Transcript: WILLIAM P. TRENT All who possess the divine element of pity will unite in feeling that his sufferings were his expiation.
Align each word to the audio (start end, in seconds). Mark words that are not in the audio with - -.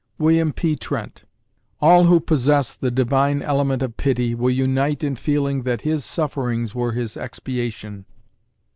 WILLIAM 0.17 0.53
P. 0.53 0.75
TRENT 0.75 1.25
All 1.79 2.05
who 2.05 2.19
possess 2.19 2.73
the 2.73 2.89
divine 2.89 3.43
element 3.43 3.83
of 3.83 3.97
pity 3.97 4.33
will 4.33 4.49
unite 4.49 5.03
in 5.03 5.15
feeling 5.15 5.61
that 5.61 5.81
his 5.81 6.03
sufferings 6.03 6.73
were 6.73 6.93
his 6.93 7.15
expiation. 7.15 8.05